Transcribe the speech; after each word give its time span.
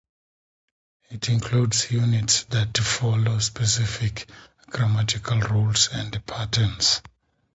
It 1.11 1.29
includes 1.29 1.91
units 1.91 2.45
that 2.45 2.75
follow 2.75 3.37
specific 3.37 4.27
grammatical 4.67 5.39
rules 5.41 5.89
and 5.93 6.25
patterns. 6.25 7.03